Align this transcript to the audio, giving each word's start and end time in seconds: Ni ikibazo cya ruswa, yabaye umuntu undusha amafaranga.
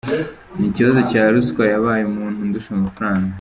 Ni 0.57 0.65
ikibazo 0.69 0.99
cya 1.11 1.23
ruswa, 1.33 1.63
yabaye 1.73 2.03
umuntu 2.05 2.37
undusha 2.45 2.71
amafaranga. 2.77 3.29